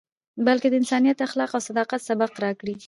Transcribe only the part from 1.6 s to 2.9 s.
صداقت، سبق راکړی.